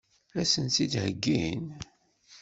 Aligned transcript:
Ad 0.39 0.47
sent-t-id-heggin? 0.51 1.65